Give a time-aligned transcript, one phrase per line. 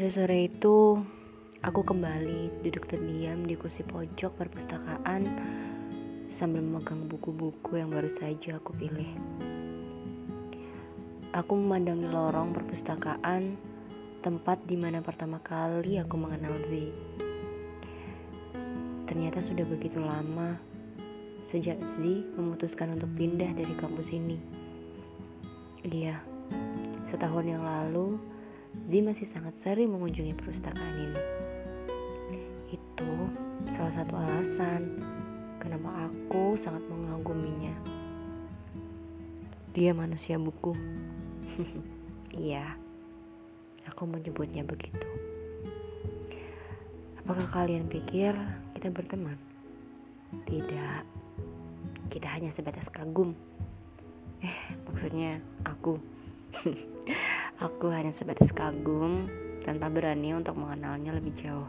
[0.00, 0.96] Pada sore itu,
[1.60, 5.28] aku kembali duduk terdiam di kursi pojok perpustakaan
[6.32, 9.12] sambil memegang buku-buku yang baru saja aku pilih.
[11.36, 13.60] Aku memandangi lorong perpustakaan,
[14.24, 16.72] tempat di mana pertama kali aku mengenal Z.
[19.04, 20.56] Ternyata sudah begitu lama
[21.44, 22.08] sejak Z
[22.40, 24.40] memutuskan untuk pindah dari kampus ini.
[25.84, 26.24] Iya,
[27.04, 28.39] setahun yang lalu
[28.90, 31.22] Z masih sangat sering mengunjungi perpustakaan ini.
[32.74, 33.30] Itu
[33.70, 34.98] salah satu alasan
[35.62, 37.70] kenapa aku sangat mengaguminya.
[39.70, 40.74] Dia manusia buku.
[42.30, 42.62] Iya,
[43.90, 45.02] aku menyebutnya begitu.
[47.18, 48.38] Apakah kalian pikir
[48.70, 49.34] kita berteman?
[50.46, 51.02] Tidak,
[52.06, 53.34] kita hanya sebatas kagum.
[54.46, 55.98] Eh, maksudnya aku.
[57.60, 59.28] Aku hanya sebatas kagum
[59.60, 61.68] tanpa berani untuk mengenalnya lebih jauh.